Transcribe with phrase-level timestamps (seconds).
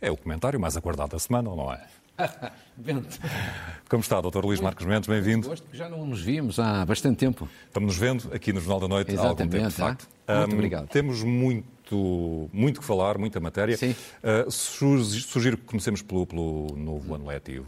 [0.00, 1.80] É o comentário mais aguardado da semana, ou não é?
[3.88, 4.44] Como está, Dr.
[4.44, 5.08] Luís Marcos Mendes?
[5.08, 5.48] Bem-vindo.
[5.48, 7.48] Gosto que já não nos víamos há bastante tempo.
[7.66, 10.08] Estamos nos vendo aqui no Jornal da Noite há algum tempo, de Exatamente, facto.
[10.26, 10.36] ah.
[10.38, 10.88] Muito Ahm, obrigado.
[10.88, 13.76] Temos muito, muito que falar, muita matéria.
[13.76, 13.94] Sim.
[14.22, 17.66] Ah, surgi- sugiro que comecemos pelo, pelo novo ano letivo,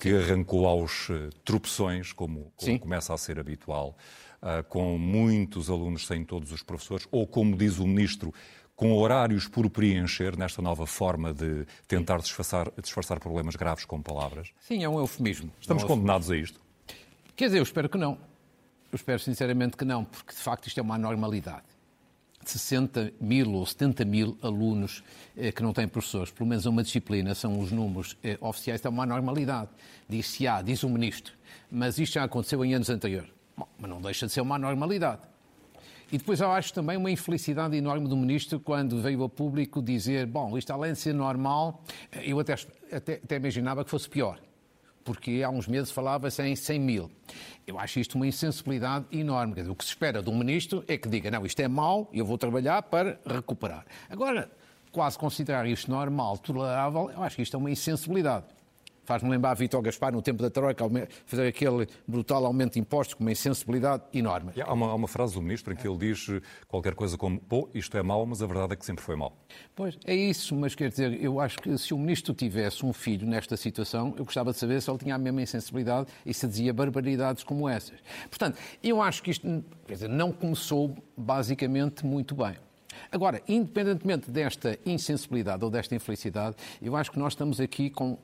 [0.00, 3.96] que arrancou aos eh, tropeções, como, como começa a ser habitual,
[4.42, 8.32] ah, com muitos alunos sem todos os professores, ou como diz o Ministro,
[8.74, 14.48] com horários por preencher nesta nova forma de tentar disfarçar, disfarçar problemas graves com palavras.
[14.58, 15.52] Sim, é um eufemismo.
[15.60, 15.96] Estamos É um eufemismo.
[16.00, 16.58] condenados a isto.
[17.36, 18.12] Quer dizer, eu espero que não.
[18.90, 21.64] Eu espero sinceramente que não, porque de facto isto é uma anormalidade.
[22.44, 25.02] 60 mil ou 70 mil alunos
[25.36, 28.88] eh, que não têm professores, pelo menos uma disciplina, são os números eh, oficiais, é
[28.88, 29.70] uma anormalidade.
[30.08, 31.34] Diz-se há, diz o Ministro,
[31.70, 33.30] mas isto já aconteceu em anos anteriores.
[33.56, 35.22] Bom, mas não deixa de ser uma anormalidade.
[36.10, 40.26] E depois eu acho também uma infelicidade enorme do Ministro quando veio a público dizer,
[40.26, 41.84] bom, isto além de ser normal,
[42.22, 42.54] eu até,
[42.90, 44.40] até, até imaginava que fosse pior
[45.04, 47.10] porque há uns meses falava-se em 100 mil.
[47.66, 49.62] Eu acho isto uma insensibilidade enorme.
[49.62, 52.24] O que se espera de um ministro é que diga, não, isto é mau eu
[52.24, 53.84] vou trabalhar para recuperar.
[54.08, 54.50] Agora,
[54.92, 58.46] quase considerar isto normal, tolerável, eu acho que isto é uma insensibilidade.
[59.04, 60.84] Faz-me lembrar Vítor Gaspar no tempo da Troika,
[61.26, 64.52] fazer aquele brutal aumento de impostos com uma insensibilidade enorme.
[64.60, 66.26] Há uma, há uma frase do Ministro em que ele diz
[66.68, 69.36] qualquer coisa como pô, isto é mau, mas a verdade é que sempre foi mau.
[69.74, 73.26] Pois, é isso, mas quer dizer, eu acho que se o ministro tivesse um filho
[73.26, 76.72] nesta situação, eu gostava de saber se ele tinha a mesma insensibilidade e se dizia
[76.72, 77.98] barbaridades como essas.
[78.28, 82.56] Portanto, eu acho que isto quer dizer, não começou basicamente muito bem.
[83.10, 88.18] Agora, independentemente desta insensibilidade ou desta infelicidade, eu acho que nós estamos aqui com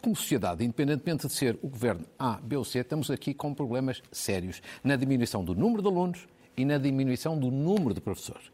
[0.00, 4.02] como sociedade, independentemente de ser o governo A, B ou C, estamos aqui com problemas
[4.10, 6.26] sérios na diminuição do número de alunos
[6.56, 8.50] e na diminuição do número de professores.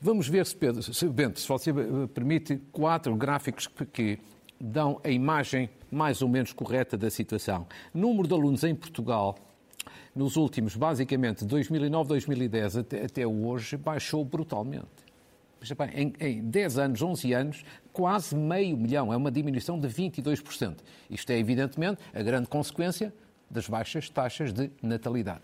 [0.00, 4.18] Vamos ver se, Pedro, se, Bento, se você eh, permite, quatro gráficos que, que
[4.60, 7.66] dão a imagem mais ou menos correta da situação.
[7.92, 9.36] Número de alunos em Portugal,
[10.14, 15.07] nos últimos, basicamente, 2009, 2010 até, até hoje, baixou brutalmente.
[15.94, 19.12] Em, em 10 anos, 11 anos, quase meio milhão.
[19.12, 20.76] É uma diminuição de 22%.
[21.10, 23.12] Isto é, evidentemente, a grande consequência
[23.50, 25.42] das baixas taxas de natalidade.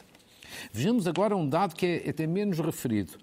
[0.73, 3.15] Vejamos agora um dado que é até menos referido.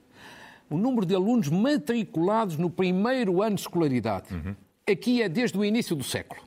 [0.69, 4.27] O número de alunos matriculados no primeiro ano de escolaridade.
[4.89, 6.41] Aqui é desde o início do século.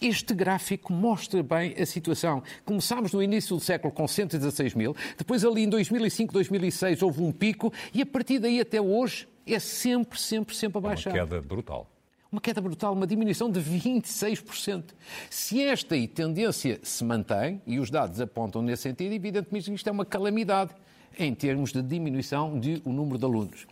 [0.00, 2.42] Este gráfico mostra bem a situação.
[2.64, 7.30] Começámos no início do século com 116 mil, depois ali em 2005, 2006 houve um
[7.30, 11.12] pico e a partir daí até hoje é sempre, sempre, sempre a Uma baixar.
[11.12, 11.88] queda brutal.
[12.30, 14.84] Uma queda brutal, uma diminuição de 26%.
[15.28, 20.04] Se esta tendência se mantém, e os dados apontam nesse sentido, evidentemente isto é uma
[20.06, 20.70] calamidade
[21.18, 23.66] em termos de diminuição do número de alunos.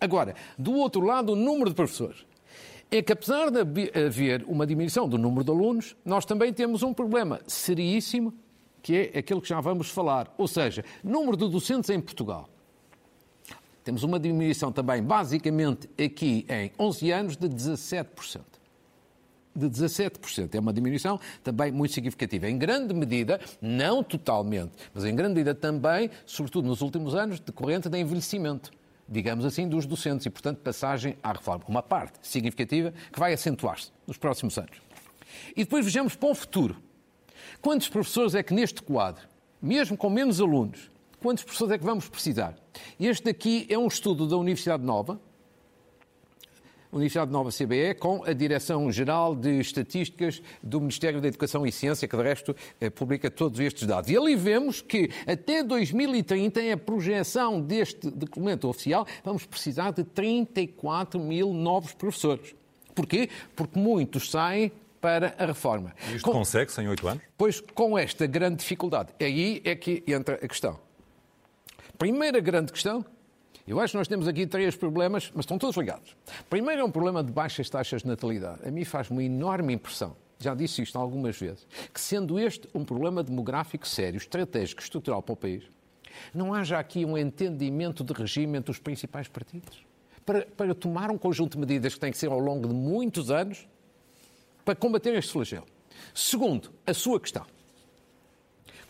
[0.00, 2.24] Agora, do outro lado, o número de professores.
[2.88, 6.84] É que apesar de haver- haver uma diminuição do número de alunos, nós também temos
[6.84, 8.32] um problema seríssimo,
[8.80, 10.32] que é aquele que já vamos falar.
[10.38, 12.48] Ou seja, número de docentes em Portugal.
[13.86, 18.40] Temos uma diminuição também, basicamente, aqui em 11 anos, de 17%.
[19.54, 20.56] De 17%.
[20.56, 22.50] É uma diminuição também muito significativa.
[22.50, 27.88] Em grande medida, não totalmente, mas em grande medida também, sobretudo nos últimos anos, decorrente
[27.88, 28.72] do envelhecimento,
[29.08, 31.62] digamos assim, dos docentes e, portanto, passagem à reforma.
[31.68, 34.82] Uma parte significativa que vai acentuar-se nos próximos anos.
[35.56, 36.76] E depois vejamos para o futuro.
[37.62, 39.28] Quantos professores é que neste quadro,
[39.62, 40.90] mesmo com menos alunos,
[41.22, 42.56] quantos professores é que vamos precisar?
[42.98, 45.20] Este daqui é um estudo da Universidade Nova,
[46.92, 52.16] Universidade Nova CBE, com a Direção-Geral de Estatísticas do Ministério da Educação e Ciência, que
[52.16, 54.08] de resto eh, publica todos estes dados.
[54.08, 60.04] E ali vemos que até 2030, é a projeção deste documento oficial, vamos precisar de
[60.04, 62.54] 34 mil novos professores.
[62.94, 63.28] Porquê?
[63.54, 65.94] Porque muitos saem para a reforma.
[66.14, 67.22] Isto Com- consegue-se em oito anos?
[67.36, 70.78] Pois com esta grande dificuldade, aí é que entra a questão.
[71.98, 73.04] Primeira grande questão,
[73.66, 76.14] eu acho que nós temos aqui três problemas, mas estão todos ligados.
[76.48, 78.60] Primeiro é um problema de baixas taxas de natalidade.
[78.66, 82.84] A mim faz-me uma enorme impressão, já disse isto algumas vezes, que sendo este um
[82.84, 85.64] problema demográfico sério, estratégico, estrutural para o país,
[86.34, 89.84] não haja aqui um entendimento de regime entre os principais partidos.
[90.24, 93.30] Para, para tomar um conjunto de medidas que tem que ser ao longo de muitos
[93.30, 93.66] anos
[94.64, 95.66] para combater este flagelo.
[96.12, 97.46] Segundo, a sua questão.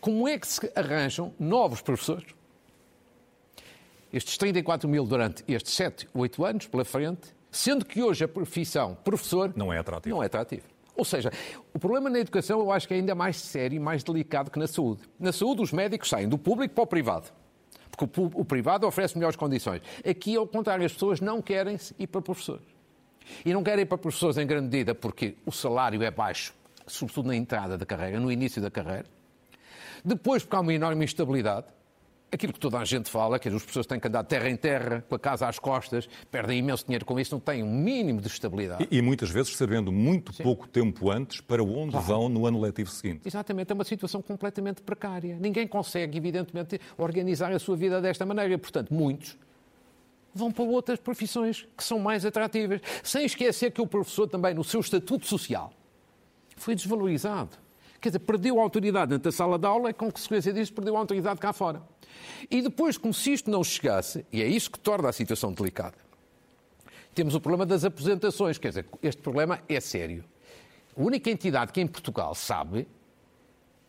[0.01, 2.36] Como é que se arranjam novos professores?
[4.11, 8.95] Estes 34 mil durante estes 7, 8 anos pela frente, sendo que hoje a profissão
[8.95, 10.15] professor Não é atrativo.
[10.15, 10.63] Não é atrativo.
[10.95, 11.31] Ou seja,
[11.73, 14.57] o problema na educação eu acho que é ainda mais sério e mais delicado que
[14.57, 15.01] na saúde.
[15.19, 17.31] Na saúde, os médicos saem do público para o privado.
[17.91, 19.81] Porque o, privado oferece melhores condições.
[20.07, 22.65] Aqui, ao contrário, as pessoas não querem ir para professores.
[23.45, 26.53] E não querem ir para professores em grande medida porque o salário é baixo,
[26.87, 29.05] sobretudo na entrada da carreira, no início da carreira.
[30.03, 31.67] Depois, porque há uma enorme instabilidade
[32.31, 35.03] aquilo que toda a gente fala, que as pessoas têm que andar terra em terra,
[35.07, 38.27] com a casa às costas, perdem imenso dinheiro com isso, não têm um mínimo de
[38.27, 38.87] estabilidade.
[38.91, 40.43] E, e muitas vezes sabendo muito Sim.
[40.43, 42.05] pouco tempo antes para onde claro.
[42.05, 43.21] vão no ano letivo seguinte.
[43.25, 45.37] Exatamente, é uma situação completamente precária.
[45.39, 48.57] Ninguém consegue, evidentemente, organizar a sua vida desta maneira.
[48.57, 49.37] Portanto, muitos
[50.33, 52.81] vão para outras profissões que são mais atrativas.
[53.03, 55.73] Sem esquecer que o professor também, no seu estatuto social,
[56.55, 57.57] foi desvalorizado.
[58.07, 60.95] Quer dizer, perdeu a autoridade dentro da sala de aula e, com consequência disso, perdeu
[60.95, 61.81] a autoridade cá fora.
[62.49, 65.97] E depois, como se isto não chegasse, e é isso que torna a situação delicada,
[67.13, 68.57] temos o problema das apresentações.
[68.57, 70.23] Quer dizer, este problema é sério.
[70.97, 72.87] A única entidade que em Portugal sabe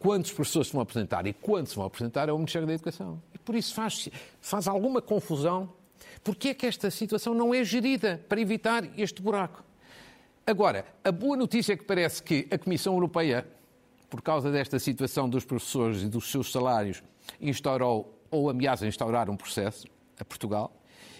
[0.00, 3.22] quantos professores se vão apresentar e quantos vão apresentar é o Ministério da Educação.
[3.32, 4.08] E por isso faz,
[4.40, 5.72] faz alguma confusão.
[6.24, 9.62] Porque é que esta situação não é gerida para evitar este buraco?
[10.44, 13.46] Agora, a boa notícia é que parece que a Comissão Europeia,
[14.08, 17.02] por causa desta situação dos professores e dos seus salários,
[17.40, 19.86] instaurou ou ameaça instaurar um processo
[20.18, 20.74] a Portugal.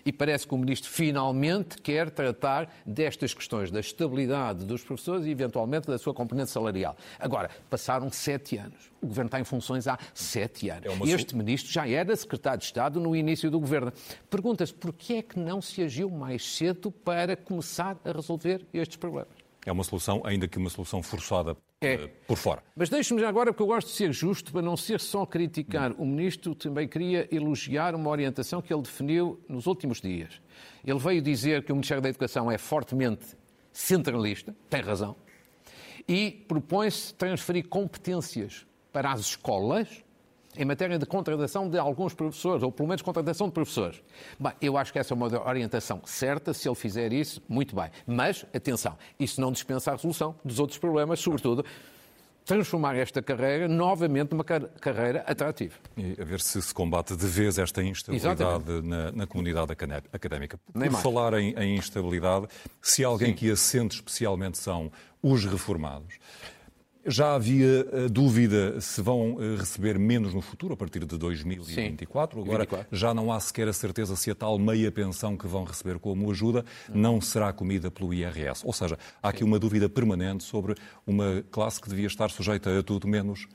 [0.05, 5.31] E parece que o Ministro finalmente quer tratar destas questões da estabilidade dos professores e,
[5.31, 6.97] eventualmente, da sua componente salarial.
[7.19, 8.91] Agora, passaram sete anos.
[9.03, 10.87] O Governo está em funções há sete anos.
[10.87, 13.93] É este Ministro já era Secretário de Estado no início do Governo.
[14.31, 19.48] Pergunta-se porquê é que não se agiu mais cedo para começar a resolver estes problemas?
[19.69, 21.97] É uma solução, ainda que uma solução forçada é.
[21.97, 22.63] Uh, por fora.
[22.75, 26.07] Mas deixe-me agora, porque eu gosto de ser justo, para não ser só criticar o
[26.07, 30.41] Ministro, também queria elogiar uma orientação que ele definiu nos últimos dias.
[30.83, 33.37] Ele veio dizer que o Ministério da Educação é fortemente
[33.71, 35.15] centralista, tem razão,
[36.09, 40.03] e propõe-se transferir competências para as escolas
[40.57, 44.03] em matéria de contratação de alguns professores, ou pelo menos contratação de professores.
[44.39, 47.91] Bem, eu acho que essa é uma orientação certa, se ele fizer isso, muito bem.
[48.07, 51.65] Mas, atenção, isso não dispensa a resolução dos outros problemas, sobretudo
[52.49, 55.75] transformar esta carreira novamente numa carreira atrativa.
[55.95, 60.57] E a ver se se combate de vez esta instabilidade na, na, comunidade académica.
[60.57, 62.47] Por Nem falar em, em, instabilidade,
[62.81, 63.35] se alguém Sim.
[63.35, 64.91] que assente especialmente são
[65.23, 66.15] os reformados,
[67.07, 72.39] já havia uh, dúvida se vão uh, receber menos no futuro, a partir de 2024.
[72.39, 72.97] Sim, Agora 24.
[72.97, 76.31] já não há sequer a certeza se a tal meia pensão que vão receber como
[76.31, 78.67] ajuda não será comida pelo IRS.
[78.67, 80.75] Ou seja, há aqui uma dúvida permanente sobre
[81.07, 83.47] uma classe que devia estar sujeita a tudo menos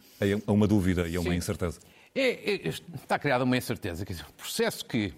[0.47, 1.37] a uma dúvida e a uma Sim.
[1.37, 1.79] incerteza.
[2.15, 4.05] É, é, está criada uma incerteza.
[4.05, 5.13] Quer dizer, um processo que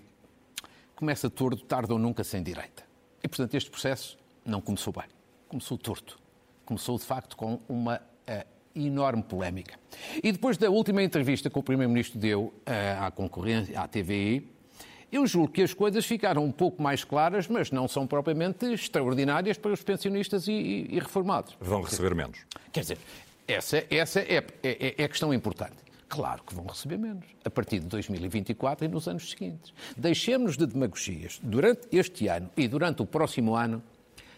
[0.95, 2.83] começa torto, tarde ou nunca sem direita.
[3.24, 5.06] E, portanto, este processo não começou bem.
[5.48, 6.19] Começou torto.
[6.66, 8.01] Começou, de facto, com uma
[8.75, 9.80] enorme polémica.
[10.22, 14.48] E depois da última entrevista que o Primeiro-Ministro deu eh, à concorrência, à TVI,
[15.12, 19.57] eu julgo que as coisas ficaram um pouco mais claras, mas não são propriamente extraordinárias
[19.57, 21.56] para os pensionistas e, e, e reformados.
[21.62, 22.39] Vão receber menos.
[22.74, 22.98] Quer dizer,
[23.48, 25.75] essa, essa é, é, é a questão importante.
[26.10, 29.74] Claro que vão receber menos, a partir de 2024 e nos anos seguintes.
[29.95, 31.39] Deixemos de demagogias.
[31.42, 33.81] Durante este ano e durante o próximo ano,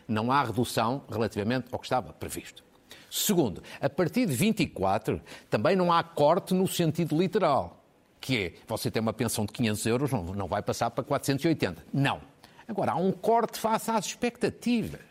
[0.08, 2.67] não há redução relativamente ao que estava previsto.
[3.10, 7.84] Segundo, a partir de 24 também não há corte no sentido literal,
[8.20, 11.86] que é você tem uma pensão de 500 euros, não, não vai passar para 480.
[11.94, 12.20] Não.
[12.68, 15.02] Agora, há um corte face às expectativas,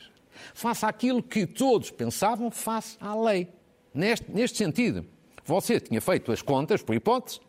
[0.52, 3.48] face àquilo que todos pensavam, face à lei.
[3.94, 5.06] Neste, neste sentido,
[5.42, 7.40] você tinha feito as contas, por hipótese,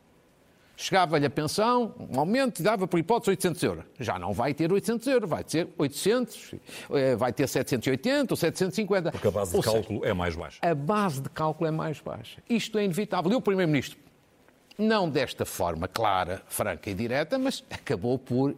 [0.78, 3.86] chegava-lhe a pensão, um aumento, dava por hipótese 800 euros.
[4.00, 6.56] Já não vai ter 800 euros, vai ter 800,
[6.92, 9.12] eh, vai ter 780 ou 750.
[9.12, 10.60] Porque a base de ou cálculo seja, é mais baixa.
[10.62, 12.42] A base de cálculo é mais baixa.
[12.48, 13.32] Isto é inevitável.
[13.32, 13.98] E o Primeiro-Ministro,
[14.78, 18.56] não desta forma clara, franca e direta, mas acabou por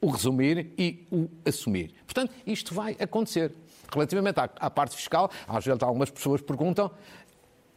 [0.00, 1.94] o resumir e o assumir.
[2.04, 3.52] Portanto, isto vai acontecer.
[3.92, 6.90] Relativamente à, à parte fiscal, às vezes algumas pessoas perguntam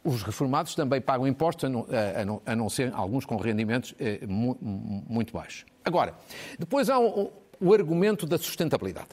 [0.04, 3.94] os reformados também pagam impostos, a não, a não, a não ser alguns com rendimentos
[3.98, 5.66] eh, mu, muito baixos.
[5.84, 6.14] Agora,
[6.58, 9.08] depois há o, o, argumento da sustentabilidade.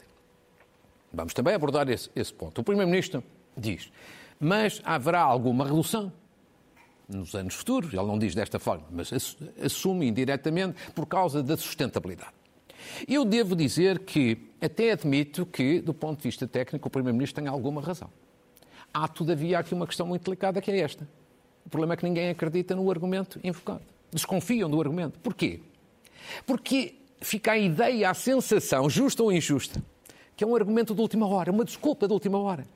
[1.12, 2.60] Vamos também abordar esse, esse ponto.
[2.60, 3.22] O Primeiro-Ministro
[3.56, 3.90] diz,
[4.38, 6.12] mas haverá alguma redução
[7.08, 9.10] nos anos futuros, ele não diz desta forma, mas
[9.62, 12.32] assume indiretamente por causa da sustentabilidade.
[13.06, 17.50] Eu devo dizer que até admito que, do ponto de vista técnico, o Primeiro-Ministro tem
[17.50, 18.10] alguma razão.
[18.92, 21.06] Há, todavia, aqui uma questão muito delicada que é esta.
[21.64, 23.82] O problema é que ninguém acredita no argumento invocado.
[24.12, 25.18] Desconfiam do argumento.
[25.18, 25.60] Porquê?
[26.46, 29.82] Porque fica a ideia, a sensação, justa ou injusta,
[30.36, 32.66] que é um argumento de última hora, uma desculpa de última hora.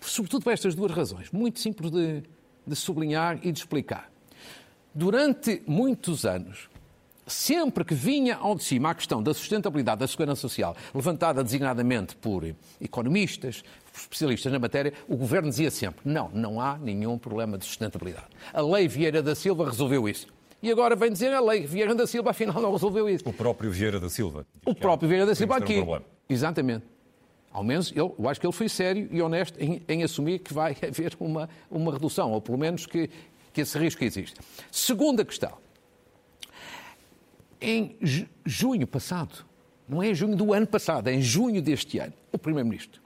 [0.00, 2.22] Sobretudo por estas duas razões, muito simples de,
[2.66, 4.10] de sublinhar e de explicar.
[4.94, 6.70] Durante muitos anos,
[7.26, 12.14] sempre que vinha ao de cima a questão da sustentabilidade da segurança social, levantada designadamente
[12.16, 12.44] por
[12.80, 13.64] economistas,
[13.94, 18.26] especialistas na matéria, o governo dizia sempre: não, não há nenhum problema de sustentabilidade.
[18.52, 20.28] A lei Vieira da Silva resolveu isso.
[20.62, 23.28] E agora vem dizer a lei Vieira da Silva, afinal, não resolveu isso.
[23.28, 24.46] O próprio Vieira da Silva.
[24.64, 25.80] O próprio Vieira da Silva aqui.
[25.80, 26.84] Um Exatamente.
[27.52, 30.52] Ao menos eu, eu, acho que ele foi sério e honesto em, em, assumir que
[30.52, 33.08] vai haver uma, uma redução, ou pelo menos que,
[33.52, 34.34] que esse risco existe.
[34.70, 35.65] Segunda questão.
[37.60, 37.96] Em
[38.44, 39.44] junho passado,
[39.88, 43.00] não é em junho do ano passado, é em junho deste ano, o Primeiro-Ministro,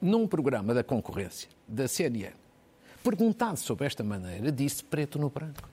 [0.00, 2.34] num programa da concorrência da CNN,
[3.02, 5.68] perguntado sobre esta maneira, disse preto no branco: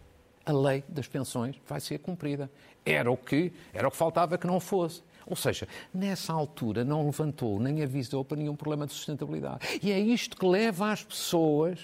[0.45, 2.49] a lei das pensões vai ser cumprida.
[2.85, 5.01] Era o que, era o que faltava que não fosse.
[5.25, 9.79] Ou seja, nessa altura não levantou nem avisou para nenhum problema de sustentabilidade.
[9.81, 11.79] E é isto que leva as pessoas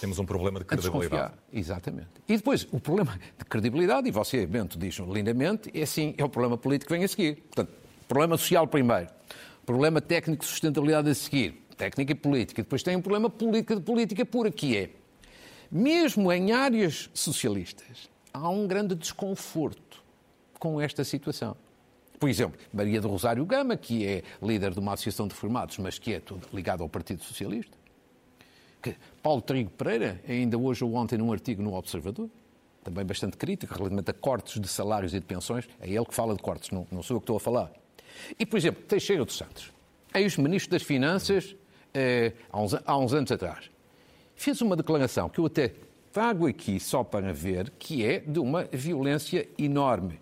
[0.00, 1.34] temos um problema de credibilidade.
[1.52, 2.08] Exatamente.
[2.28, 6.28] E depois, o problema de credibilidade, e você, Bento, diz lindamente, é assim, é o
[6.28, 7.36] problema político que vem a seguir.
[7.36, 7.72] Portanto,
[8.06, 9.08] problema social primeiro,
[9.64, 12.62] problema técnico de sustentabilidade a seguir, técnica e política.
[12.62, 14.90] Depois tem um problema político de política pura, que é,
[15.70, 20.02] mesmo em áreas socialistas, há um grande desconforto
[20.58, 21.56] com esta situação.
[22.18, 25.98] Por exemplo, Maria do Rosário Gama, que é líder de uma associação de formados, mas
[25.98, 26.22] que é
[26.52, 27.76] ligada ao Partido Socialista.
[28.86, 32.30] Que Paulo Trigo Pereira, ainda hoje ou ontem, num artigo no Observador,
[32.84, 35.68] também bastante crítico, relativamente a cortes de salários e de pensões.
[35.80, 37.72] É ele que fala de cortes, não, não sou eu que estou a falar.
[38.38, 39.72] E, por exemplo, Teixeira dos Santos,
[40.14, 41.56] ex-ministro das Finanças,
[41.92, 43.68] eh, há, uns, há uns anos atrás,
[44.36, 45.74] fez uma declaração que eu até
[46.12, 50.20] trago aqui só para ver, que é de uma violência enorme.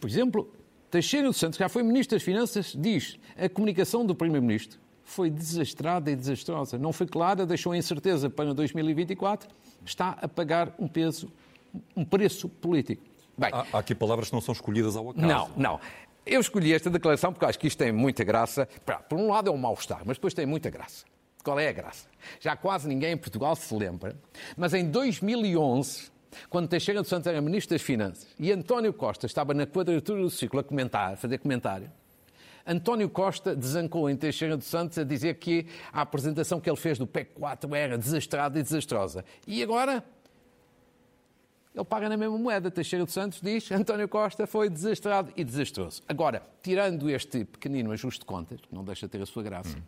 [0.00, 0.48] Por exemplo,
[0.92, 5.30] Teixeira dos Santos, que já foi Ministro das Finanças, diz a comunicação do Primeiro-Ministro foi
[5.30, 6.78] desastrada e desastrosa.
[6.78, 9.48] Não foi clara, deixou incerteza para 2024,
[9.84, 11.30] está a pagar um peso,
[11.96, 13.02] um preço político.
[13.36, 15.26] Bem, há, há aqui palavras que não são escolhidas ao acaso.
[15.26, 15.80] Não, não.
[16.26, 18.66] Eu escolhi esta declaração porque acho que isto tem muita graça.
[19.08, 21.04] Por um lado é um mal-estar, mas depois tem muita graça.
[21.42, 22.08] Qual é a graça?
[22.40, 24.16] Já quase ninguém em Portugal se lembra,
[24.56, 26.14] mas em 2011
[26.48, 30.30] quando Teixeira de Santos era Ministro das Finanças e António Costa estava na quadratura do
[30.30, 31.90] ciclo a comentar, a fazer comentário,
[32.66, 36.98] António Costa desancou em Teixeira de Santos a dizer que a apresentação que ele fez
[36.98, 39.24] do PEC 4 era desastrada e desastrosa.
[39.46, 40.02] E agora
[41.74, 42.70] ele paga na mesma moeda.
[42.70, 46.02] Teixeira de Santos diz António Costa foi desastrado e desastroso.
[46.08, 49.76] Agora, tirando este pequenino ajuste de contas, que não deixa de ter a sua graça,
[49.76, 49.82] hum.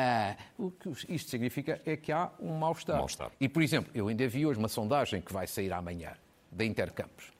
[0.00, 2.96] Ah, o que isto significa é que há um mal-estar.
[2.96, 6.12] Mal e, por exemplo, eu ainda vi hoje uma sondagem que vai sair amanhã,
[6.52, 7.32] da Intercampos,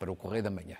[0.00, 0.78] para o Correio da Manhã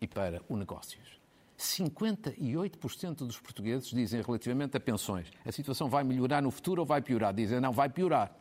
[0.00, 1.21] e para o Negócios.
[1.62, 7.00] 58% dos portugueses dizem relativamente a pensões a situação vai melhorar no futuro ou vai
[7.00, 7.32] piorar?
[7.32, 8.34] Dizem não, vai piorar.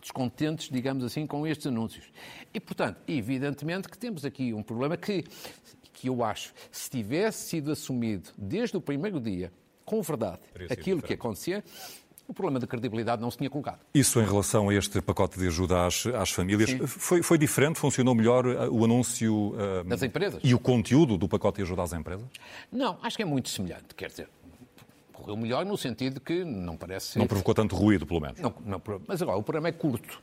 [0.00, 2.12] Descontentes, digamos assim, com estes anúncios.
[2.52, 5.24] E, portanto, evidentemente que temos aqui um problema que,
[5.92, 9.52] que eu acho, se tivesse sido assumido desde o primeiro dia
[9.84, 11.64] com verdade aquilo que acontecia,
[12.28, 13.80] o problema da credibilidade não se tinha colocado.
[13.94, 17.78] Isso em relação a este pacote de ajuda às, às famílias, foi, foi, diferente?
[17.78, 20.40] Funcionou melhor uh, o anúncio uh, das empresas?
[20.42, 22.26] E o conteúdo do pacote de ajuda às empresas?
[22.70, 23.94] Não, acho que é muito semelhante.
[23.96, 24.28] Quer dizer,
[25.12, 27.18] correu melhor no sentido que não parece ser...
[27.18, 28.40] Não provocou tanto ruído, pelo menos.
[28.40, 30.22] Não, não, mas agora, o programa é curto.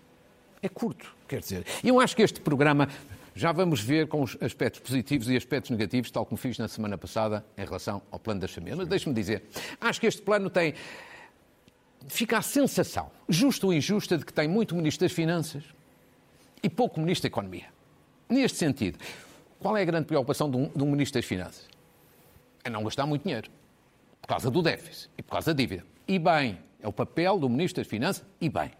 [0.61, 1.65] É curto, quer dizer.
[1.83, 2.87] Eu acho que este programa
[3.35, 6.97] já vamos ver com os aspectos positivos e aspectos negativos, tal como fiz na semana
[6.97, 8.77] passada em relação ao plano das famílias.
[8.77, 9.43] Mas deixe-me dizer,
[9.81, 10.73] acho que este plano tem.
[12.07, 15.63] Fica a sensação, justa ou injusta, de que tem muito Ministro das Finanças
[16.61, 17.65] e pouco Ministro da Economia.
[18.29, 18.97] Neste sentido,
[19.59, 21.67] qual é a grande preocupação de um, de um Ministro das Finanças?
[22.63, 23.49] É não gastar muito dinheiro.
[24.21, 25.85] Por causa do déficit e por causa da dívida.
[26.07, 28.71] E bem, é o papel do Ministro das Finanças, e bem.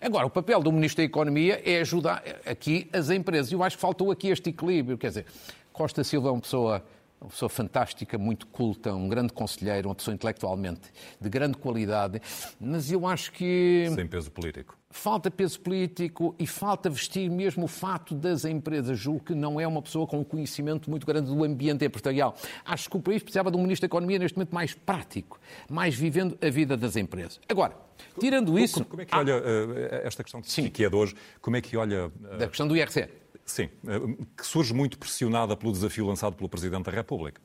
[0.00, 3.52] Agora, o papel do Ministro da Economia é ajudar aqui as empresas.
[3.52, 4.96] Eu acho que faltou aqui este equilíbrio.
[4.96, 5.26] Quer dizer,
[5.72, 6.84] Costa Silva é uma pessoa
[7.20, 12.20] uma pessoa fantástica, muito culta, um grande conselheiro, uma pessoa intelectualmente de grande qualidade,
[12.60, 13.90] mas eu acho que.
[13.94, 14.76] Sem peso político.
[14.88, 18.98] Falta peso político e falta vestir mesmo o fato das empresas.
[18.98, 22.34] Julgo que não é uma pessoa com um conhecimento muito grande do ambiente empresarial.
[22.64, 25.94] Acho que o país precisava de um Ministro da Economia neste momento mais prático, mais
[25.94, 27.40] vivendo a vida das empresas.
[27.48, 27.76] Agora,
[28.18, 28.84] tirando isso.
[28.84, 31.14] Como, como é que olha uh, esta questão que, que é de hoje?
[31.42, 32.06] Como é que olha.
[32.06, 32.38] Uh...
[32.38, 33.08] Da questão do IRC.
[33.46, 34.00] Sim, eh,
[34.36, 37.40] que surge muito pressionada pelo desafio lançado pelo Presidente da República.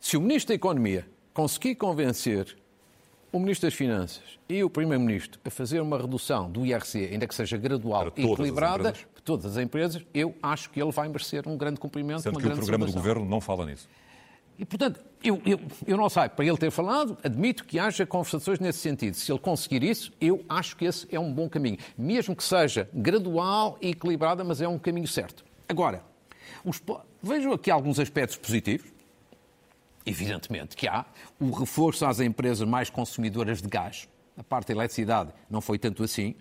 [0.00, 2.56] Se o Ministro da Economia conseguir convencer
[3.30, 7.34] o Ministro das Finanças e o Primeiro-Ministro a fazer uma redução do IRC, ainda que
[7.34, 11.56] seja gradual e equilibrada, para todas as empresas, eu acho que ele vai merecer um
[11.56, 12.22] grande cumprimento.
[12.22, 12.86] Sendo que o programa salvação.
[12.86, 13.88] do Governo não fala nisso.
[14.58, 18.60] E, portanto, eu, eu, eu não sei, para ele ter falado, admito que haja conversações
[18.60, 19.14] nesse sentido.
[19.14, 21.78] Se ele conseguir isso, eu acho que esse é um bom caminho.
[21.96, 25.44] Mesmo que seja gradual e equilibrada, mas é um caminho certo.
[25.68, 26.04] Agora,
[26.64, 26.80] os,
[27.22, 28.92] vejo aqui alguns aspectos positivos.
[30.06, 31.04] Evidentemente que há.
[31.40, 34.06] O reforço às empresas mais consumidoras de gás.
[34.36, 36.34] A parte da eletricidade não foi tanto assim.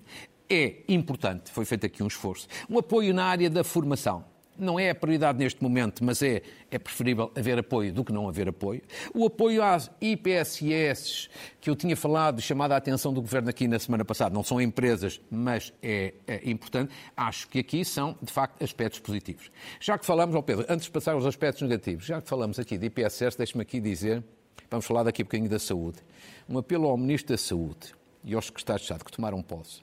[0.50, 2.48] É importante, foi feito aqui um esforço.
[2.70, 4.26] Um apoio na área da formação
[4.58, 8.28] não é a prioridade neste momento, mas é, é preferível haver apoio do que não
[8.28, 8.82] haver apoio.
[9.14, 11.30] O apoio às IPSS,
[11.60, 14.62] que eu tinha falado, chamada a atenção do Governo aqui na semana passada, não são
[14.62, 16.94] empresas, mas é, é importante.
[17.16, 19.52] Acho que aqui são, de facto, aspectos positivos.
[19.80, 22.78] Já que falamos, oh Pedro, antes de passar aos aspectos negativos, já que falamos aqui
[22.78, 24.24] de IPSS, deixe-me aqui dizer,
[24.70, 26.00] vamos falar daqui um bocadinho da saúde.
[26.48, 29.82] Um apelo ao Ministro da Saúde e aos secretários de Estado que tomaram posse.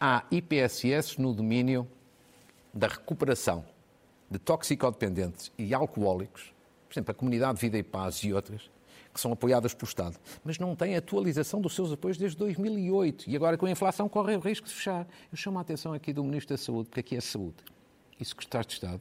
[0.00, 1.88] Há IPSS no domínio
[2.72, 3.64] da recuperação
[4.30, 6.52] de toxicodependentes e alcoólicos,
[6.88, 8.70] por exemplo, a Comunidade Vida e Paz e outras,
[9.12, 13.36] que são apoiadas pelo Estado, mas não têm atualização dos seus apoios desde 2008 e
[13.36, 15.06] agora com a inflação corre o risco de fechar.
[15.30, 17.56] Eu chamo a atenção aqui do Ministro da Saúde, porque aqui é saúde
[18.20, 19.00] e Secretário de Estado.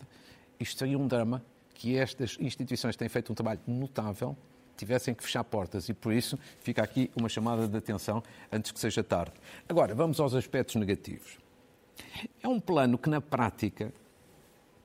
[0.60, 1.44] Isto seria um drama
[1.74, 4.36] que estas instituições têm feito um trabalho notável
[4.78, 8.80] tivessem que fechar portas e por isso fica aqui uma chamada de atenção antes que
[8.80, 9.34] seja tarde.
[9.68, 11.38] Agora, vamos aos aspectos negativos.
[12.42, 13.92] É um plano que na prática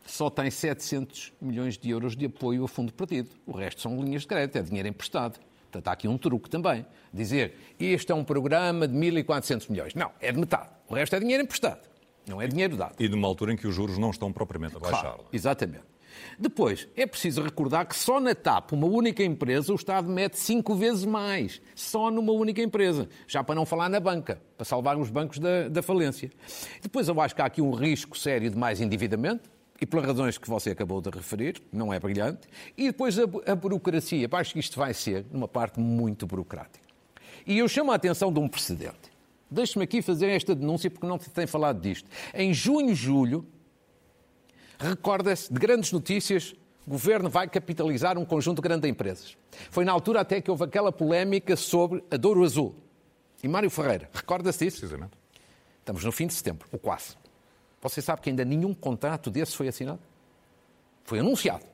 [0.07, 3.31] só tem 700 milhões de euros de apoio a fundo perdido.
[3.47, 5.39] O resto são linhas de crédito, é dinheiro emprestado.
[5.71, 6.85] Portanto, há aqui um truque também.
[7.13, 9.95] Dizer, este é um programa de 1.400 milhões.
[9.95, 10.69] Não, é de metade.
[10.89, 11.81] O resto é dinheiro emprestado.
[12.27, 12.95] Não é dinheiro dado.
[13.01, 15.01] E numa altura em que os juros não estão propriamente a baixar.
[15.01, 15.93] Claro, exatamente.
[16.39, 20.75] Depois, é preciso recordar que só na TAP, uma única empresa, o Estado mete cinco
[20.75, 21.61] vezes mais.
[21.75, 23.09] Só numa única empresa.
[23.27, 26.31] Já para não falar na banca, para salvar os bancos da, da falência.
[26.83, 29.51] Depois, eu acho que há aqui um risco sério de mais endividamento
[29.83, 32.47] e pelas razões que você acabou de referir, não é brilhante,
[32.79, 34.29] e depois a, a burocracia.
[34.31, 36.87] Acho que isto vai ser numa parte muito burocrática.
[37.45, 39.11] E eu chamo a atenção de um precedente.
[39.51, 42.09] Deixe-me aqui fazer esta denúncia porque não se tem falado disto.
[42.33, 43.45] Em junho, julho,
[44.79, 46.55] recorda-se de grandes notícias,
[46.87, 49.37] o governo vai capitalizar um conjunto de grandes empresas.
[49.69, 52.77] Foi na altura até que houve aquela polémica sobre a Douro Azul.
[53.43, 54.79] E Mário Ferreira, recorda-se disso?
[54.79, 55.19] Precisamente.
[55.81, 57.21] Estamos no fim de setembro, ou quase.
[57.83, 59.99] Você sabe que ainda nenhum contrato desse foi assinado?
[61.05, 61.65] Foi anunciado.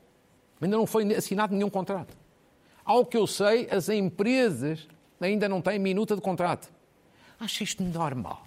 [0.60, 2.16] Ainda não foi assinado nenhum contrato.
[2.82, 4.88] Ao que eu sei, as empresas
[5.20, 6.72] ainda não têm minuta de contrato.
[7.38, 8.46] Acho isto normal.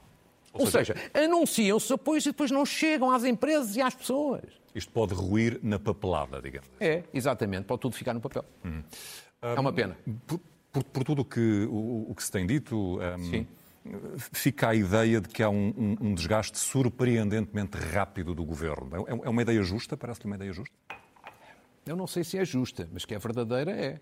[0.51, 4.41] Ou, Ou seja, seja anunciam-se apoios e depois não chegam às empresas e às pessoas.
[4.73, 6.67] Isto pode ruir na papelada, digamos.
[6.79, 7.65] É, exatamente.
[7.65, 8.43] Pode tudo ficar no papel.
[8.65, 8.81] Hum.
[9.41, 9.95] É uma pena.
[10.25, 10.39] Por,
[10.71, 13.47] por, por tudo que, o, o, que se tem dito, um, Sim
[14.17, 19.05] fica a ideia de que há um, um, um desgaste surpreendentemente rápido do governo.
[19.07, 19.97] É, é uma ideia justa?
[19.97, 20.75] Parece-lhe uma ideia justa?
[21.85, 23.99] Eu não sei se é justa, mas que é verdadeira é.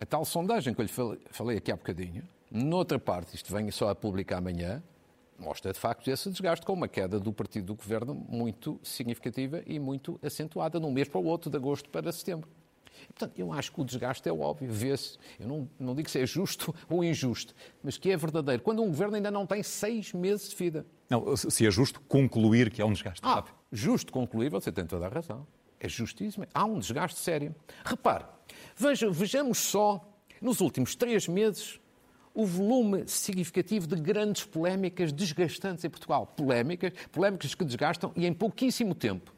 [0.00, 0.92] A tal sondagem que eu lhe
[1.30, 4.82] falei aqui há bocadinho, noutra parte, isto vem só a pública amanhã,
[5.38, 9.78] mostra de facto esse desgaste com uma queda do partido do governo muito significativa e
[9.78, 12.48] muito acentuada, de um mês para o outro, de agosto para setembro.
[13.08, 15.18] Portanto, eu acho que o desgaste é óbvio, vê-se.
[15.38, 18.62] Eu não, não digo se é justo ou injusto, mas que é verdadeiro.
[18.62, 20.86] Quando um governo ainda não tem seis meses de vida.
[21.08, 23.20] Não, se é justo concluir que há um desgaste.
[23.24, 25.46] Ah, justo concluir, você tem toda a razão.
[25.78, 26.46] É justíssimo.
[26.52, 27.54] Há um desgaste sério.
[27.84, 28.24] Repare,
[28.76, 30.06] veja, vejamos só,
[30.40, 31.80] nos últimos três meses,
[32.34, 36.26] o volume significativo de grandes polémicas desgastantes em Portugal.
[36.26, 39.34] Polémicas, polémicas que desgastam e em pouquíssimo tempo.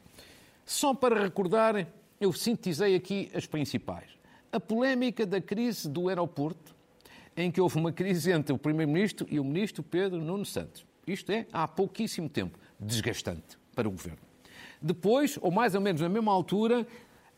[0.64, 1.87] Só para recordarem,
[2.22, 4.11] eu sintetizei aqui as principais.
[4.52, 6.74] A polémica da crise do aeroporto,
[7.37, 10.87] em que houve uma crise entre o Primeiro-Ministro e o Ministro Pedro Nuno Santos.
[11.06, 12.58] Isto é, há pouquíssimo tempo.
[12.78, 14.20] Desgastante para o Governo.
[14.80, 16.87] Depois, ou mais ou menos na mesma altura,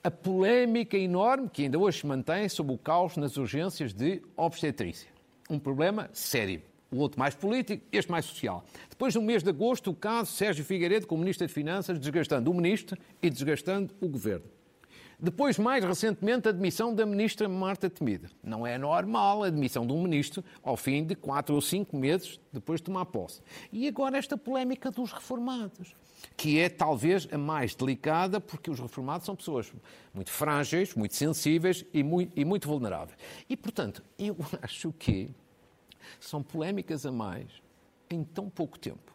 [0.03, 5.09] a polémica enorme que ainda hoje se mantém sobre o caos nas urgências de obstetrícia.
[5.49, 6.61] Um problema sério.
[6.91, 8.65] O outro mais político, este mais social.
[8.89, 12.55] Depois, no mês de agosto, o caso Sérgio Figueiredo como Ministro das Finanças, desgastando o
[12.55, 14.45] Ministro e desgastando o Governo.
[15.25, 18.31] Depois, mais recentemente, a demissão da ministra Marta Temida.
[18.43, 22.39] Não é normal a demissão de um ministro ao fim de quatro ou cinco meses
[22.53, 23.41] depois de tomar posse.
[23.73, 25.97] E agora esta polémica dos reformados,
[26.37, 29.73] que é talvez a mais delicada, porque os reformados são pessoas
[30.13, 33.19] muito frágeis, muito sensíveis e muito, e muito vulneráveis.
[33.49, 35.31] E, portanto, eu acho que
[36.21, 37.47] são polémicas a mais
[38.11, 39.14] em tão pouco tempo.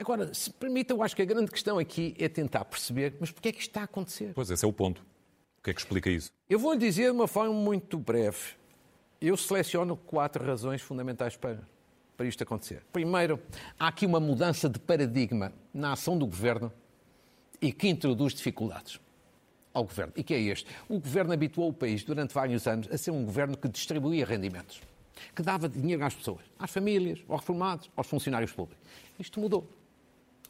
[0.00, 3.50] Agora, se permita, eu acho que a grande questão aqui é tentar perceber, mas porquê
[3.50, 4.32] é que isto está a acontecer?
[4.34, 5.02] Pois, esse é o ponto.
[5.58, 6.30] O que é que explica isso?
[6.48, 8.54] Eu vou lhe dizer de uma forma muito breve.
[9.20, 11.60] Eu seleciono quatro razões fundamentais para,
[12.16, 12.82] para isto acontecer.
[12.90, 13.38] Primeiro,
[13.78, 16.72] há aqui uma mudança de paradigma na ação do governo
[17.60, 18.98] e que introduz dificuldades.
[19.72, 20.66] ao governo, e que é este.
[20.88, 24.80] O governo habituou o país durante vários anos a ser um governo que distribuía rendimentos,
[25.34, 28.82] que dava dinheiro às pessoas, às famílias, aos reformados, aos funcionários públicos.
[29.18, 29.68] Isto mudou.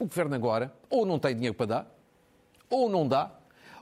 [0.01, 1.97] O governo agora ou não tem dinheiro para dar,
[2.71, 3.31] ou não dá,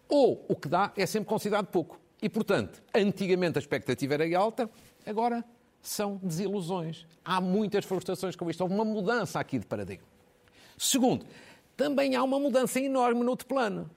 [0.09, 2.01] ou o que dá é sempre considerado pouco.
[2.21, 4.69] E, portanto, antigamente a expectativa era alta,
[5.07, 5.45] agora
[5.81, 7.07] são desilusões.
[7.25, 8.61] Há muitas frustrações com isto.
[8.61, 10.09] Houve uma mudança aqui de paradigma.
[10.77, 11.25] Segundo,
[11.77, 13.89] também há uma mudança enorme no outro plano,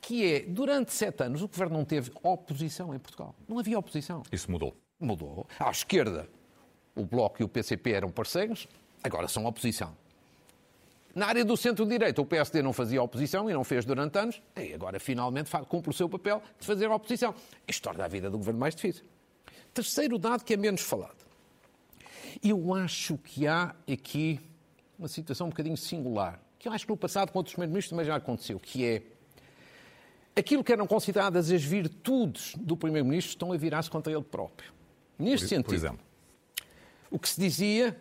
[0.00, 3.32] que é, durante sete anos, o governo não teve oposição em Portugal.
[3.46, 4.24] Não havia oposição.
[4.32, 4.76] Isso mudou.
[4.98, 5.46] Mudou.
[5.56, 6.28] À esquerda,
[6.96, 8.66] o Bloco e o PCP eram parceiros,
[9.04, 9.96] agora são oposição.
[11.14, 14.72] Na área do centro-direita, o PSD não fazia oposição e não fez durante anos, e
[14.72, 17.34] agora finalmente cumpre o seu papel de fazer oposição.
[17.66, 19.04] Isto torna a vida do governo mais difícil.
[19.74, 21.18] Terceiro dado que é menos falado.
[22.42, 24.40] Eu acho que há aqui
[24.98, 28.06] uma situação um bocadinho singular, que eu acho que no passado com outros primeiros-ministros também
[28.06, 29.02] já aconteceu, que é
[30.36, 34.72] aquilo que eram consideradas as virtudes do primeiro-ministro estão a virar-se contra ele próprio.
[35.18, 36.00] Neste por, sentido, por exemplo.
[37.10, 37.98] o que se dizia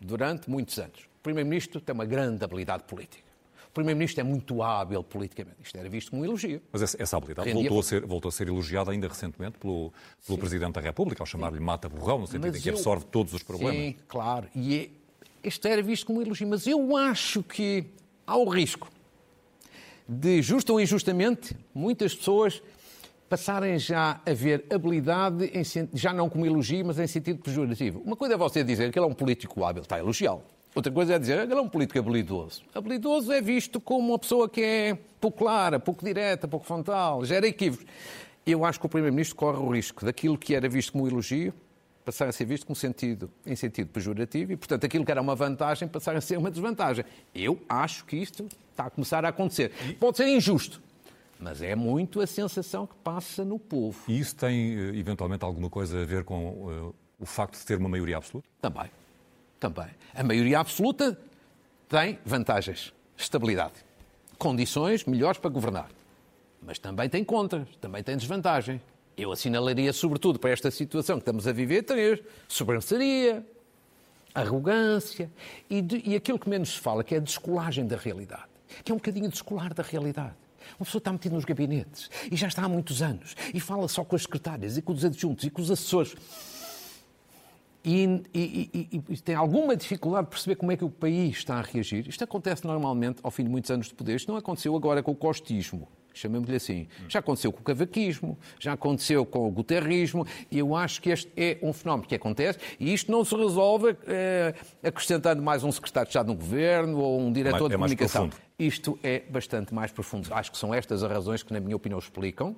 [0.00, 3.28] durante muitos anos, primeiro-ministro tem uma grande habilidade política.
[3.68, 5.58] O primeiro-ministro é muito hábil politicamente.
[5.62, 6.62] Isto era visto como um elogio.
[6.72, 9.92] Mas essa, essa habilidade voltou a, ser, voltou a ser elogiada ainda recentemente pelo,
[10.26, 12.74] pelo Presidente da República, ao chamar-lhe mata-borrão, no sentido em que eu...
[12.74, 13.76] absorve todos os problemas.
[13.76, 14.48] Sim, claro.
[14.54, 14.88] E é...
[15.46, 16.48] este era visto como um elogio.
[16.48, 17.84] Mas eu acho que
[18.26, 18.88] há o risco
[20.08, 22.62] de, justo ou injustamente, muitas pessoas
[23.28, 25.62] passarem já a ver habilidade, em,
[25.92, 28.00] já não como elogio, mas em sentido pejorativo.
[28.00, 30.42] Uma coisa é você dizer que ele é um político hábil, está a elogiá-lo.
[30.74, 32.62] Outra coisa é dizer que ele é um político habilidoso.
[32.74, 37.46] Habilidoso é visto como uma pessoa que é pouco clara, pouco direta, pouco frontal, gera
[37.46, 37.86] equívocos.
[38.46, 41.52] Eu acho que o Primeiro-Ministro corre o risco daquilo que era visto como elogio
[42.08, 45.34] passar a ser visto como sentido, em sentido pejorativo e, portanto, aquilo que era uma
[45.34, 47.04] vantagem passar a ser uma desvantagem.
[47.34, 49.72] Eu acho que isto está a começar a acontecer.
[50.00, 50.80] Pode ser injusto,
[51.38, 54.00] mas é muito a sensação que passa no povo.
[54.08, 57.90] E isso tem, eventualmente, alguma coisa a ver com uh, o facto de ter uma
[57.90, 58.48] maioria absoluta?
[58.58, 58.90] Também.
[59.58, 59.88] Também.
[60.14, 61.18] A maioria absoluta
[61.88, 62.92] tem vantagens.
[63.16, 63.74] Estabilidade.
[64.38, 65.90] Condições melhores para governar.
[66.62, 68.80] Mas também tem contras, também tem desvantagens.
[69.16, 72.20] Eu assinalaria, sobretudo, para esta situação que estamos a viver, três.
[72.46, 73.44] Sobranceria,
[74.34, 75.30] arrogância
[75.68, 78.46] e, de, e aquilo que menos se fala, que é a descolagem da realidade.
[78.84, 80.34] Que é um bocadinho descolar da realidade.
[80.78, 84.04] Uma pessoa está metida nos gabinetes e já está há muitos anos e fala só
[84.04, 86.14] com as secretárias e com os adjuntos e com os assessores.
[87.88, 91.54] E, e, e, e, tem alguma dificuldade de perceber como é que o país está
[91.54, 92.06] a reagir.
[92.06, 94.16] Isto acontece normalmente ao fim de muitos anos de poder.
[94.16, 96.88] Isto não aconteceu agora com o costismo chamemos-lhe assim.
[97.08, 101.30] Já aconteceu com o cavaquismo, já aconteceu com o guterrismo, e eu acho que este
[101.36, 106.06] é um fenómeno que acontece, e isto não se resolve é, acrescentando mais um secretário
[106.06, 108.30] de Estado no governo ou um diretor é de comunicação.
[108.58, 110.28] Isto é bastante mais profundo.
[110.32, 112.56] Acho que são estas as razões que, na minha opinião, explicam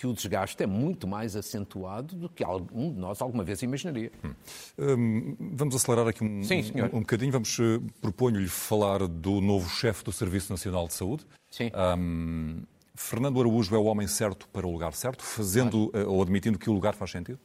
[0.00, 4.10] que o desgaste é muito mais acentuado do que algum de nós alguma vez imaginaria.
[4.24, 4.34] Hum.
[4.78, 7.30] Hum, vamos acelerar aqui um, Sim, um, um bocadinho.
[7.30, 11.26] Vamos, uh, proponho-lhe falar do novo chefe do Serviço Nacional de Saúde.
[11.50, 11.70] Sim.
[11.98, 12.62] Um,
[12.94, 16.10] Fernando Araújo é o homem certo para o lugar certo, fazendo claro.
[16.10, 17.38] ou admitindo que o lugar faz sentido?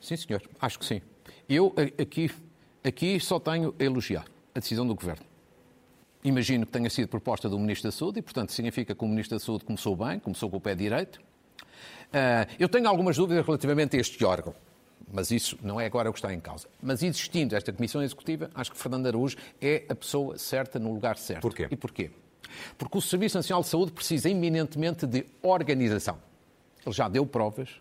[0.00, 0.42] Sim, senhor.
[0.58, 1.02] Acho que sim.
[1.46, 2.30] Eu aqui,
[2.82, 4.24] aqui só tenho a elogiar
[4.54, 5.26] a decisão do Governo.
[6.24, 9.36] Imagino que tenha sido proposta do Ministro da Saúde e, portanto, significa que o Ministro
[9.36, 11.20] da Saúde começou bem, começou com o pé direito.
[11.62, 14.54] Uh, eu tenho algumas dúvidas relativamente a este órgão,
[15.10, 16.68] mas isso não é agora o que está em causa.
[16.82, 21.16] Mas existindo esta Comissão Executiva, acho que Fernando Araújo é a pessoa certa no lugar
[21.16, 21.42] certo.
[21.42, 21.68] Porquê?
[21.70, 22.10] E porquê?
[22.76, 26.18] Porque o Serviço Nacional de Saúde precisa eminentemente de organização.
[26.84, 27.80] Ele já deu provas,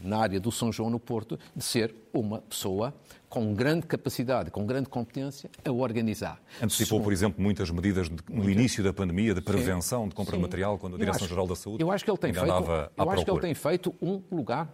[0.00, 2.94] na área do São João no Porto, de ser uma pessoa
[3.28, 6.40] com grande capacidade, com grande competência a organizar.
[6.62, 8.52] Antecipou, por exemplo, muitas medidas no muitas.
[8.52, 10.08] início da pandemia de prevenção, Sim.
[10.08, 10.38] de compra Sim.
[10.38, 12.48] de material, quando a Direção-Geral da Saúde eu acho que ele tem feito,
[12.96, 14.68] Eu acho que ele tem feito um lugar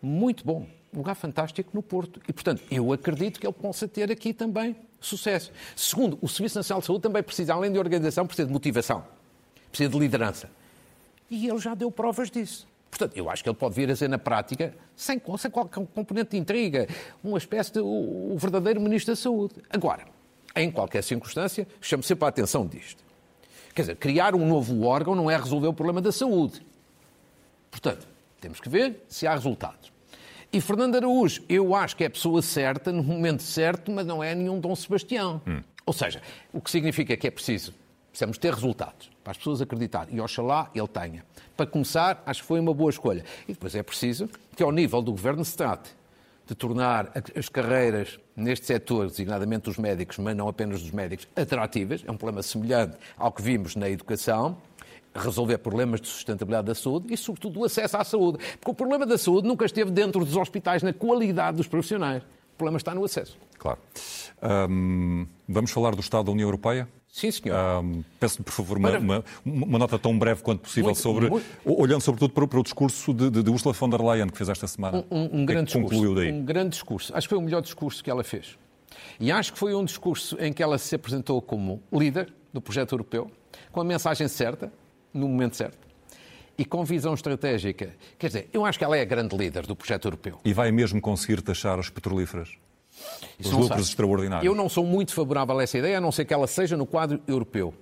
[0.00, 2.20] muito bom, um lugar fantástico no Porto.
[2.28, 5.50] E, portanto, eu acredito que ele possa ter aqui também sucesso.
[5.74, 9.04] Segundo, o Serviço Nacional de Saúde também precisa, além de organização, precisa de motivação,
[9.70, 10.50] precisa de liderança.
[11.30, 12.66] E ele já deu provas disso.
[12.90, 16.30] Portanto, eu acho que ele pode vir a ser na prática, sem, sem qualquer componente
[16.30, 16.88] de intriga,
[17.22, 19.54] uma espécie de o, o verdadeiro Ministro da Saúde.
[19.70, 20.04] Agora,
[20.56, 23.04] em qualquer circunstância, chamo sempre a atenção disto.
[23.74, 26.66] Quer dizer, criar um novo órgão não é resolver o problema da saúde.
[27.70, 28.08] Portanto,
[28.40, 29.92] temos que ver se há resultados.
[30.52, 34.24] E Fernando Araújo, eu acho que é a pessoa certa, no momento certo, mas não
[34.24, 35.40] é nenhum Dom Sebastião.
[35.46, 35.62] Hum.
[35.84, 36.20] Ou seja,
[36.52, 37.72] o que significa que é preciso,
[38.10, 40.16] precisamos ter resultados para as pessoas acreditarem.
[40.16, 41.22] E oxalá ele tenha.
[41.54, 43.22] Para começar, acho que foi uma boa escolha.
[43.46, 45.90] E depois é preciso que, ao nível do governo, se trate
[46.46, 52.02] de tornar as carreiras neste setor, designadamente dos médicos, mas não apenas dos médicos, atrativas.
[52.06, 54.56] É um problema semelhante ao que vimos na educação
[55.14, 58.38] resolver problemas de sustentabilidade da saúde e, sobretudo, o acesso à saúde.
[58.58, 62.22] Porque o problema da saúde nunca esteve dentro dos hospitais na qualidade dos profissionais.
[62.22, 63.36] O problema está no acesso.
[63.58, 63.78] Claro.
[64.70, 66.88] Um, vamos falar do Estado da União Europeia?
[67.10, 67.82] Sim, senhor.
[67.82, 71.30] Um, Peço-lhe, por favor, uma, uma, uma, nota tão breve quanto possível muito, sobre.
[71.30, 71.46] Muito...
[71.64, 74.66] Olhando sobretudo para, para o discurso de, de, Ursula von der Leyen, que fez esta
[74.66, 75.04] semana.
[75.10, 76.14] Um, um, um grande é discurso.
[76.14, 76.32] Daí.
[76.32, 77.16] Um grande discurso.
[77.16, 78.58] Acho que foi o melhor discurso que ela fez.
[79.18, 82.92] E acho que foi um discurso em que ela se apresentou como líder do projeto
[82.92, 83.30] europeu,
[83.72, 84.72] com a mensagem certa,
[85.12, 85.88] no momento certo
[86.58, 87.94] e com visão estratégica.
[88.18, 90.40] Quer dizer, eu acho que ela é a grande líder do projeto europeu.
[90.44, 92.50] E vai mesmo conseguir taxar as petrolíferas?
[93.38, 94.44] Os lucros extraordinários.
[94.44, 96.86] Eu não sou muito favorável a essa ideia, a não ser que ela seja no
[96.86, 97.72] quadro europeu.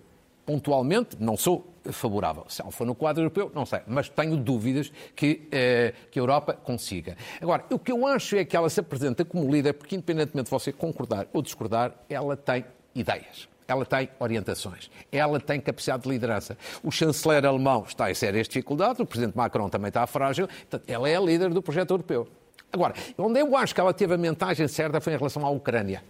[0.45, 2.45] Pontualmente, não sou favorável.
[2.49, 6.23] Se ela for no quadro europeu, não sei, mas tenho dúvidas que, eh, que a
[6.23, 7.17] Europa consiga.
[7.41, 10.51] Agora, o que eu acho é que ela se apresenta como líder, porque independentemente de
[10.51, 16.57] você concordar ou discordar, ela tem ideias ela tem orientações, ela tem capacidade de liderança.
[16.83, 21.09] O chanceler alemão está em sérias dificuldades, o presidente Macron também está frágil, portanto, ela
[21.09, 22.29] é a líder do projeto europeu.
[22.73, 26.03] Agora, onde eu acho que ela teve a mensagem certa foi em relação à Ucrânia.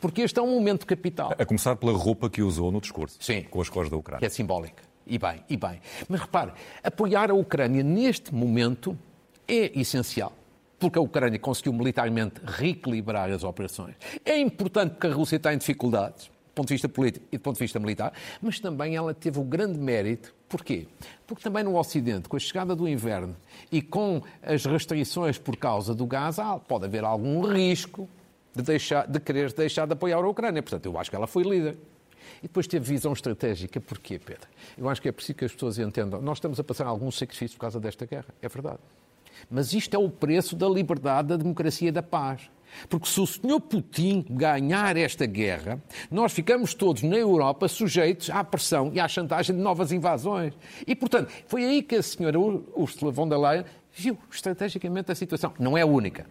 [0.00, 1.34] Porque este é um momento capital.
[1.38, 3.16] A começar pela roupa que usou no discurso.
[3.20, 3.42] Sim.
[3.42, 4.20] Com as cores da Ucrânia.
[4.20, 4.82] Que é simbólica.
[5.06, 5.80] E bem, e bem.
[6.08, 8.98] Mas repare, apoiar a Ucrânia neste momento
[9.46, 10.32] é essencial
[10.78, 13.94] porque a Ucrânia conseguiu militarmente reequilibrar as operações.
[14.22, 17.56] É importante porque a Rússia está em dificuldades ponto de vista político e do ponto
[17.56, 20.34] de vista militar, mas também ela teve o grande mérito.
[20.54, 20.86] Porquê?
[21.26, 23.34] Porque também no Ocidente, com a chegada do inverno
[23.72, 26.36] e com as restrições por causa do gás,
[26.68, 28.08] pode haver algum risco
[28.54, 30.62] de, deixar, de querer deixar de apoiar a Ucrânia.
[30.62, 31.76] Portanto, eu acho que ela foi líder.
[32.38, 33.80] E depois teve visão estratégica.
[33.80, 34.46] Porquê, Pedro?
[34.78, 36.22] Eu acho que é preciso que as pessoas entendam.
[36.22, 38.32] Nós estamos a passar alguns sacrifícios por causa desta guerra.
[38.40, 38.78] É verdade.
[39.50, 42.48] Mas isto é o preço da liberdade, da democracia e da paz.
[42.88, 48.42] Porque se o senhor Putin ganhar esta guerra, nós ficamos todos na Europa sujeitos à
[48.42, 50.54] pressão e à chantagem de novas invasões.
[50.86, 55.52] E, portanto, foi aí que a senhora Ursula von der Leyen viu estrategicamente a situação.
[55.58, 56.26] Não é a única,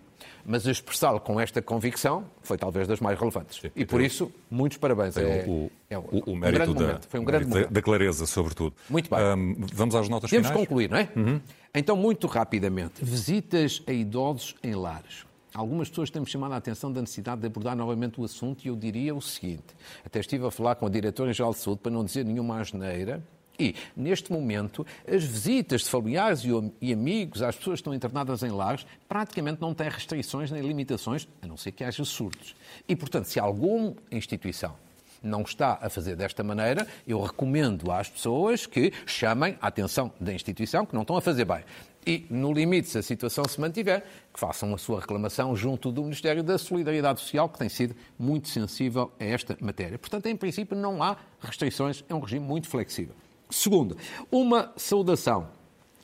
[0.46, 3.60] mas expressá-lo com esta convicção foi talvez das mais relevantes.
[3.60, 5.16] Sim, e por isso, muitos parabéns.
[5.16, 8.76] É, o, é, o, o mérito um da, foi um grande da, da, clareza, sobretudo.
[8.90, 9.20] Muito bem.
[9.20, 10.54] Um, vamos às notas Temos finais?
[10.54, 11.10] Temos concluir, não é?
[11.16, 11.42] Uhum.
[11.74, 15.26] Então, muito rapidamente, visitas a idosos em lares.
[15.54, 18.76] Algumas pessoas têm-me chamado a atenção da necessidade de abordar novamente o assunto e eu
[18.76, 22.26] diria o seguinte: até estive a falar com a Diretora-Geral de Saúde para não dizer
[22.26, 23.24] nenhuma asneira.
[23.60, 26.42] E, neste momento, as visitas de familiares
[26.82, 31.28] e amigos às pessoas que estão internadas em lares praticamente não têm restrições nem limitações,
[31.40, 32.56] a não ser que haja surtos.
[32.88, 34.76] E, portanto, se alguma instituição
[35.24, 40.34] não está a fazer desta maneira, eu recomendo às pessoas que chamem a atenção da
[40.34, 41.64] instituição que não estão a fazer bem
[42.06, 46.04] e, no limite, se a situação se mantiver, que façam a sua reclamação junto do
[46.04, 49.98] Ministério da Solidariedade Social, que tem sido muito sensível a esta matéria.
[49.98, 53.16] Portanto, em princípio, não há restrições, é um regime muito flexível.
[53.50, 53.98] Segundo,
[54.32, 55.48] uma saudação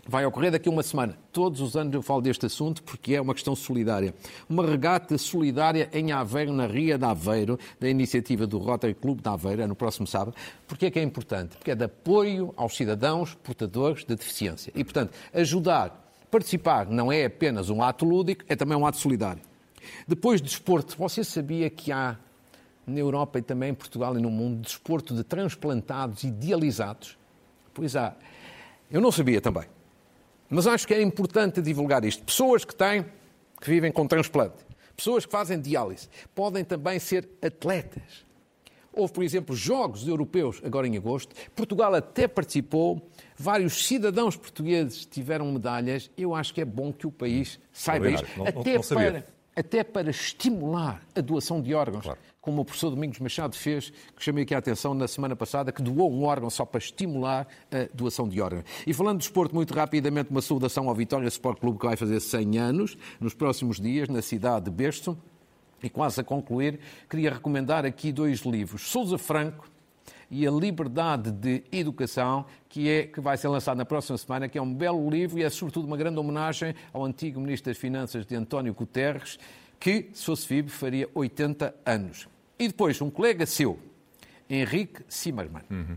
[0.10, 1.15] vai ocorrer daqui a uma semana.
[1.32, 4.13] Todos os anos eu falo deste assunto porque é uma questão solidária.
[4.50, 9.30] Uma regata solidária em Aveiro, na Ria de Aveiro, da iniciativa do Rotary Clube de
[9.30, 10.36] Aveiro, é no próximo sábado.
[10.67, 11.56] Porquê é que é importante?
[11.56, 14.74] Porque é de apoio aos cidadãos portadores de deficiência.
[14.76, 19.43] E, portanto, ajudar, participar não é apenas um ato lúdico, é também um ato solidário.
[20.08, 20.98] Depois, desporto.
[20.98, 22.17] Você sabia que há
[22.86, 27.15] na Europa e também em Portugal e no mundo desporto de transplantados dializados?
[27.76, 28.15] Pois há.
[28.89, 29.65] Eu não sabia também.
[30.50, 32.24] Mas acho que é importante divulgar isto.
[32.24, 33.06] Pessoas que têm,
[33.62, 38.28] que vivem com transplante, pessoas que fazem diálise, podem também ser atletas.
[38.92, 41.36] Houve, por exemplo, jogos europeus agora em agosto.
[41.56, 43.08] Portugal até participou.
[43.38, 46.10] Vários cidadãos portugueses tiveram medalhas.
[46.18, 48.28] Eu acho que é bom que o país saiba isto.
[48.36, 52.04] Não, até, não para, até para estimular a doação de órgãos.
[52.04, 55.72] Claro como o professor Domingos Machado fez, que chamei aqui a atenção na semana passada,
[55.72, 58.66] que doou um órgão só para estimular a doação de órgãos.
[58.88, 62.20] E falando de esporte, muito rapidamente, uma saudação ao Vitória Sport Clube, que vai fazer
[62.20, 65.16] 100 anos, nos próximos dias, na cidade de Berço.
[65.84, 68.90] E quase a concluir, queria recomendar aqui dois livros.
[68.90, 69.70] Sousa Franco,
[70.32, 74.58] e a liberdade de educação, que é que vai ser lançado na próxima semana, que
[74.58, 78.26] é um belo livro e é sobretudo uma grande homenagem ao antigo ministro das Finanças
[78.26, 79.40] de António Guterres,
[79.80, 82.28] que, se fosse vivo, faria 80 anos.
[82.60, 83.80] E depois, um colega seu,
[84.50, 85.95] Henrique Zimmermann, uhum.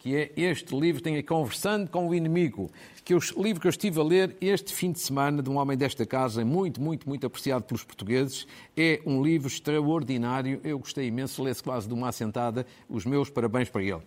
[0.00, 2.68] que é este livro, tem a Conversando com o Inimigo,
[3.04, 5.58] que é o livro que eu estive a ler este fim de semana, de um
[5.58, 8.48] homem desta casa, muito, muito, muito apreciado pelos portugueses.
[8.76, 12.66] É um livro extraordinário, eu gostei imenso, lê-se quase de uma assentada.
[12.88, 14.02] Os meus parabéns para ele.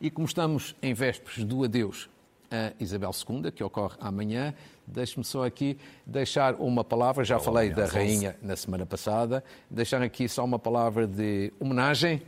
[0.00, 2.08] E como estamos em vésperas do adeus
[2.52, 4.54] a Isabel II, que ocorre amanhã.
[4.86, 10.28] Deixe-me só aqui deixar uma palavra, já falei da rainha na semana passada, deixar aqui
[10.28, 12.22] só uma palavra de homenagem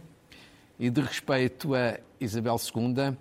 [0.79, 3.17] e de respeito a Isabel II,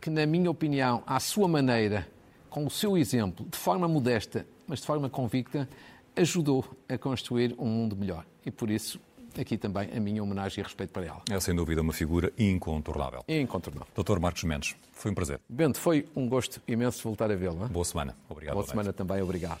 [0.00, 2.06] que, na minha opinião, à sua maneira,
[2.50, 5.68] com o seu exemplo, de forma modesta, mas de forma convicta,
[6.14, 8.26] ajudou a construir um mundo melhor.
[8.44, 9.00] E por isso,
[9.40, 11.22] aqui também a minha homenagem e respeito para ela.
[11.30, 13.24] É sem dúvida uma figura incontornável.
[13.28, 13.88] Incontornável.
[13.94, 15.40] Doutor Marcos Mendes, foi um prazer.
[15.48, 17.68] Bento, foi um gosto imenso voltar a vê-lo.
[17.68, 18.16] Boa semana.
[18.28, 18.54] Obrigado.
[18.54, 19.60] Boa semana também, obrigado.